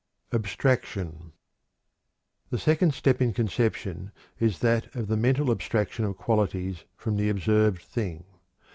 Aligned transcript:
ABSTRACTION. 0.31 1.31
The 2.49 2.57
second 2.57 2.95
step 2.95 3.21
in 3.21 3.33
conception 3.33 4.11
is 4.39 4.57
that 4.61 4.95
of 4.95 5.05
the 5.09 5.15
mental 5.15 5.51
abstraction 5.51 6.05
of 6.05 6.17
qualities 6.17 6.85
from 6.97 7.17
the 7.17 7.29
observed 7.29 7.83
thing. 7.83 8.23